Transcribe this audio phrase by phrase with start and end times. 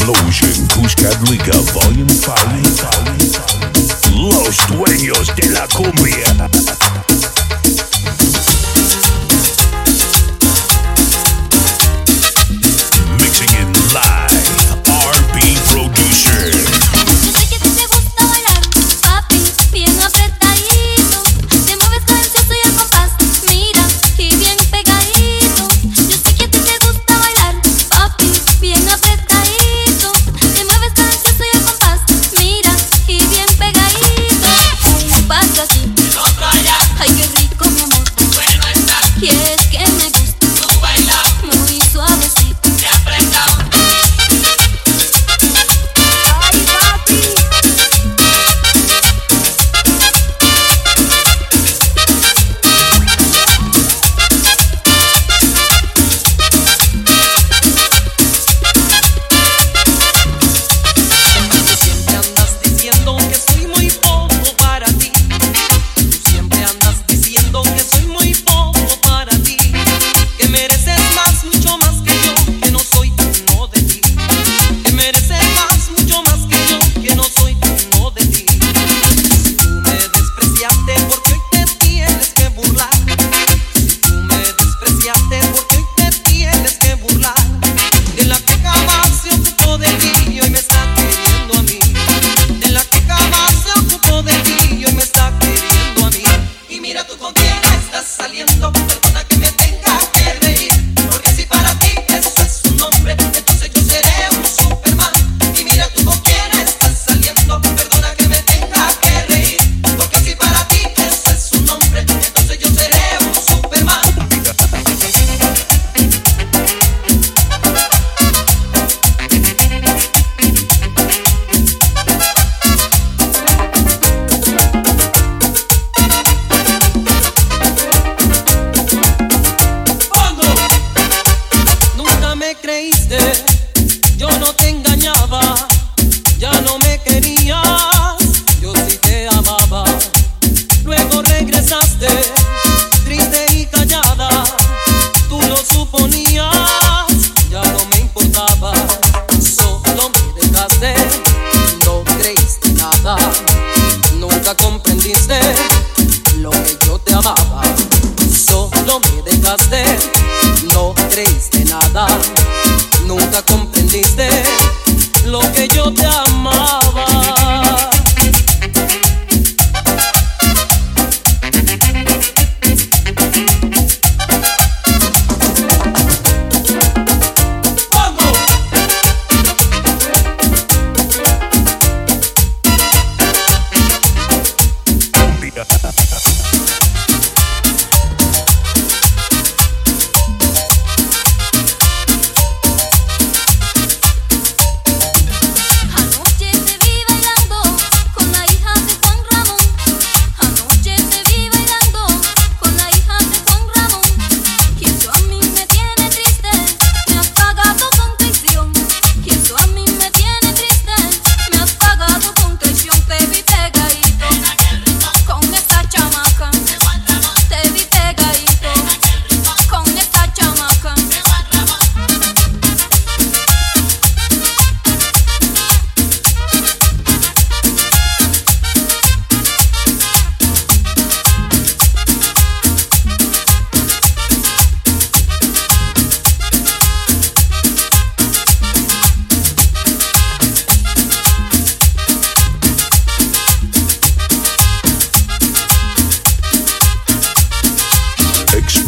[0.00, 0.66] Explosion.
[0.68, 2.90] Cuscablica Volume 5
[4.16, 6.24] Los dueños de la cumbia.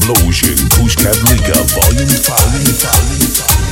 [0.03, 2.35] Explosion, Pushcat Liga, Volume 5.
[2.35, 3.72] Volume 5.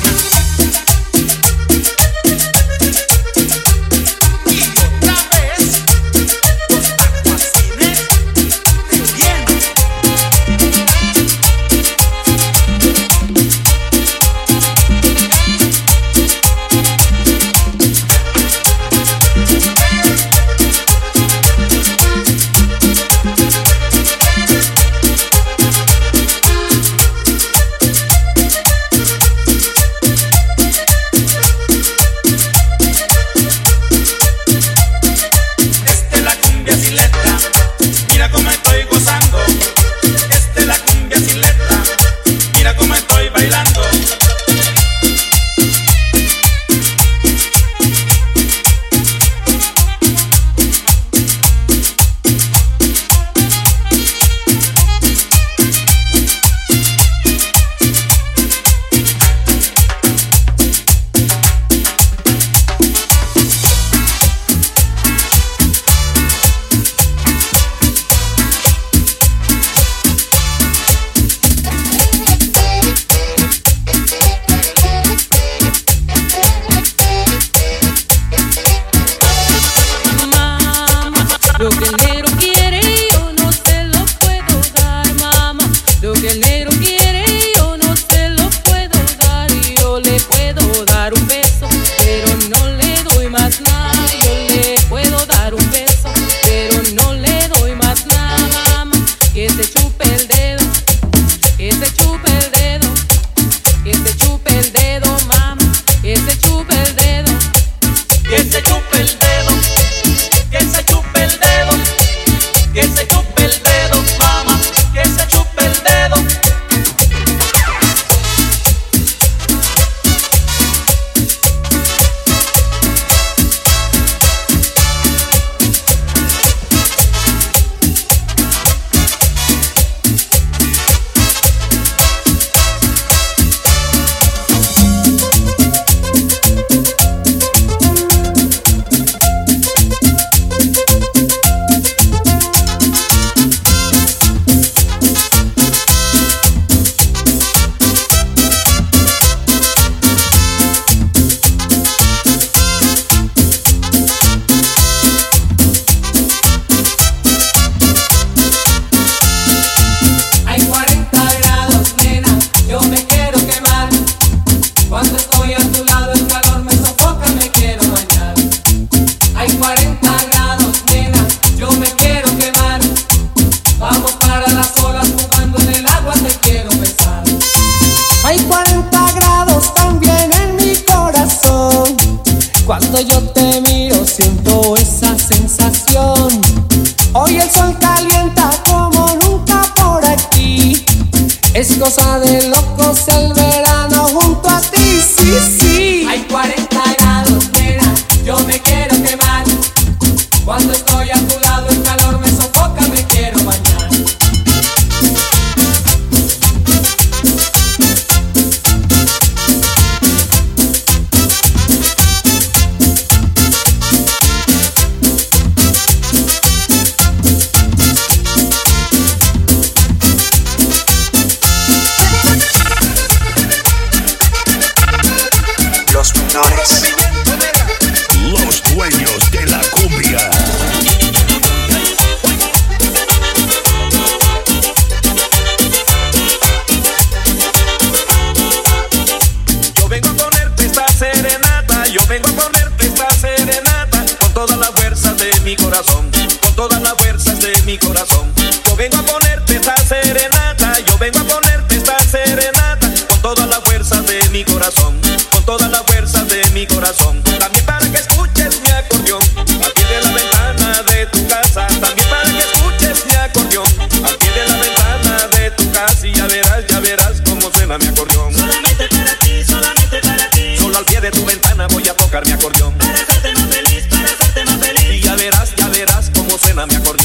[247.80, 248.32] corazón.
[248.66, 253.60] Yo vengo a ponerte esta serenata, yo vengo a ponerte esta serenata, con todas las
[253.64, 255.00] fuerzas de mi corazón,
[255.32, 257.22] con todas las fuerzas de mi corazón.
[257.38, 261.66] También para que escuches mi acordeón, al pie de la ventana de tu casa.
[261.66, 263.66] También para que escuches mi acordeón,
[264.04, 266.06] al pie de la ventana de tu casa.
[266.06, 268.34] Y ya verás, ya verás cómo suena mi acordeón.
[268.34, 270.56] Solamente para ti, solamente para ti.
[270.58, 272.74] Solo al pie de tu ventana voy a tocar mi acordeón.
[272.78, 274.84] Para hacerte más feliz, para hacerte más feliz.
[274.92, 276.99] Y ya verás, ya verás cómo suena mi acordeón.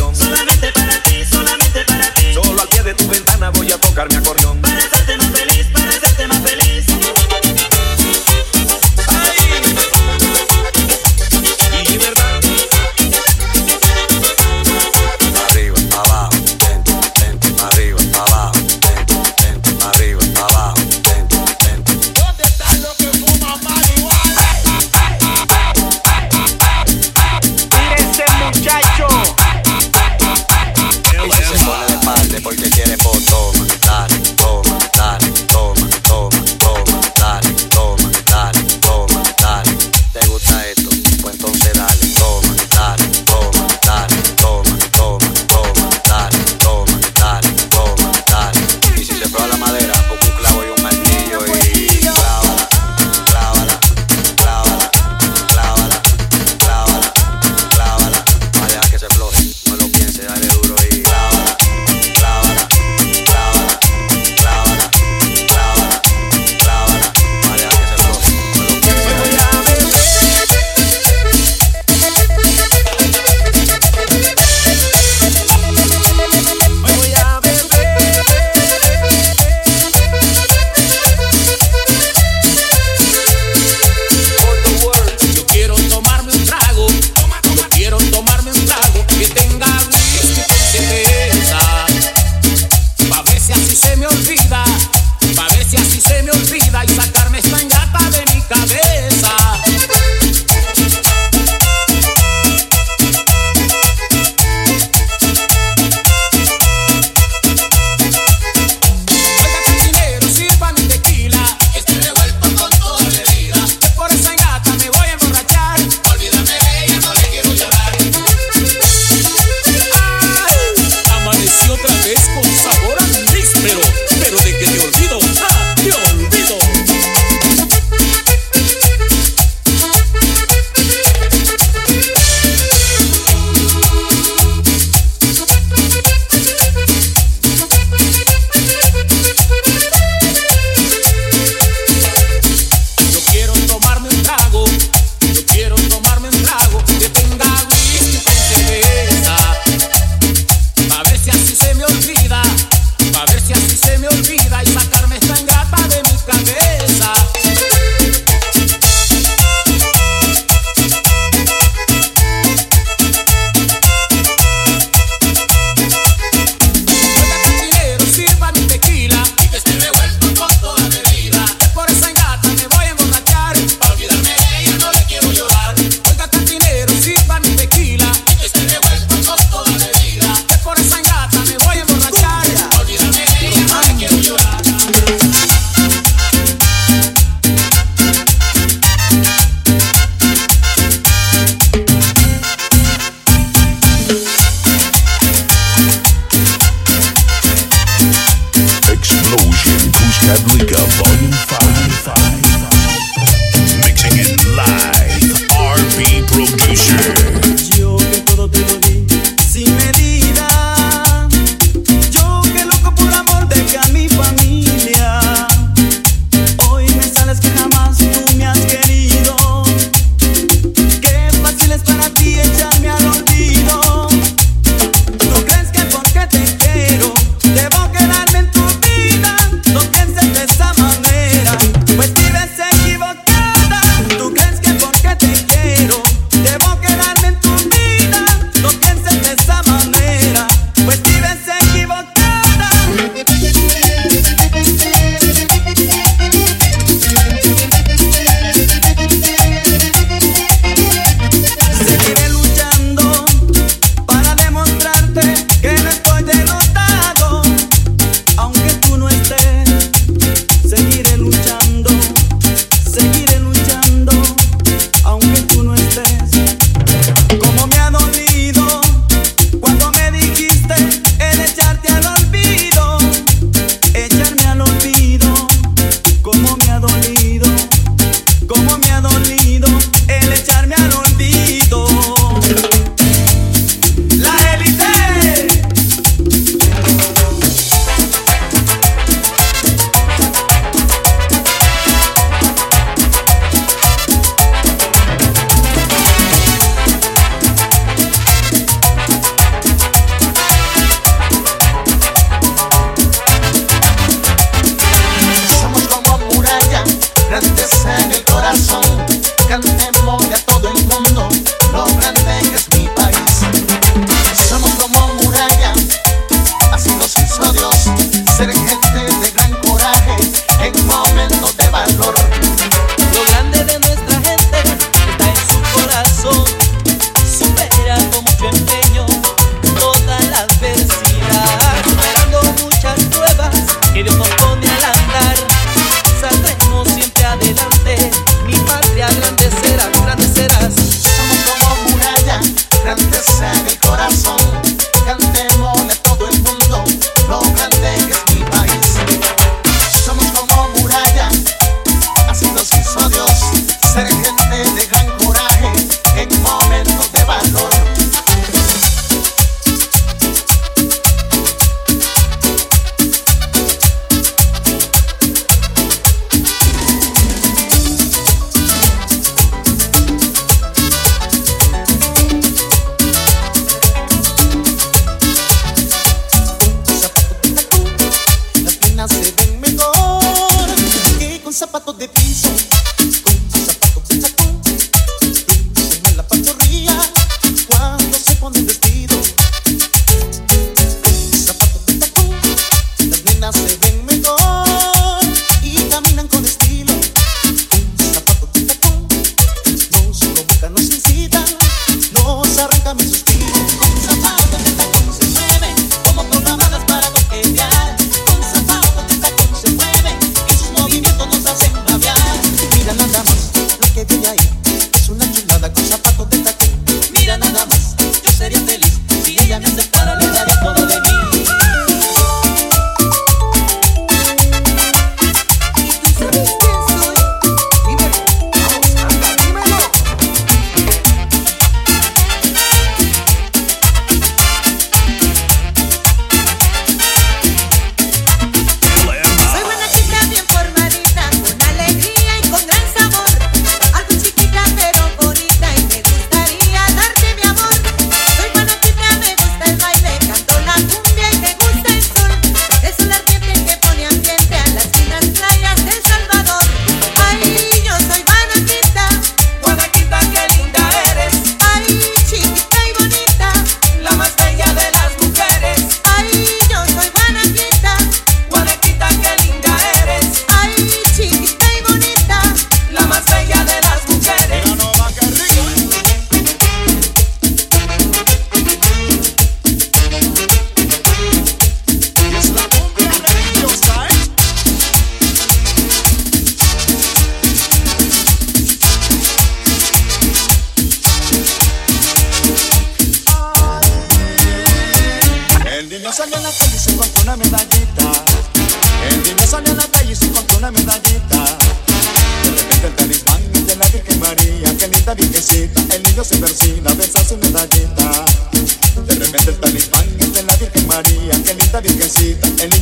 [278.86, 279.95] me ha dolido.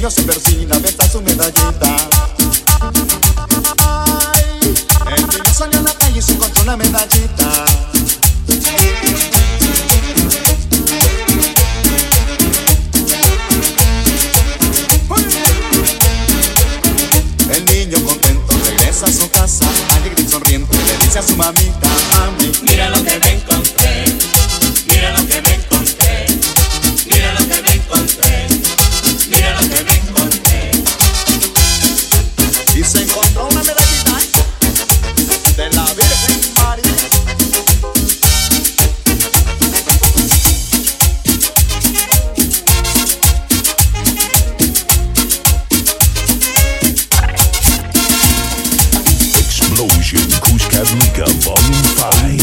[0.04, 1.96] yo soy vecina de esta su medallita.
[3.86, 7.66] Ay, el que yo salió a la calle y se encontró una medallita.
[50.84, 52.43] Jazz Volume 5